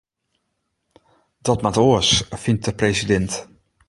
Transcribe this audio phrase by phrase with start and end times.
[1.45, 2.11] Dat moat oars,
[2.41, 3.33] fynt de presidint.